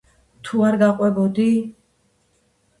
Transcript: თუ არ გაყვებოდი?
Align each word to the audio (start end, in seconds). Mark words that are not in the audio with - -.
თუ 0.47 0.63
არ 0.69 0.77
გაყვებოდი? 0.85 1.47